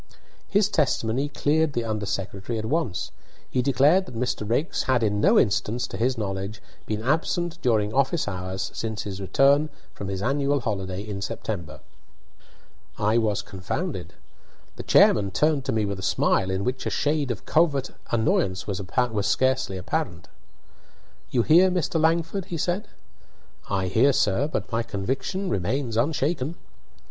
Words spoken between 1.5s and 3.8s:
the under secretary at once. He